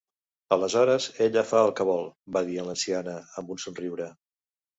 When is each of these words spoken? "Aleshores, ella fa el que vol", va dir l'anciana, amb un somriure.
"Aleshores, 0.55 1.05
ella 1.25 1.43
fa 1.49 1.61
el 1.65 1.69
que 1.81 1.87
vol", 1.89 2.09
va 2.39 2.43
dir 2.49 2.57
l'anciana, 2.69 3.15
amb 3.43 3.53
un 3.59 3.63
somriure. 3.67 4.11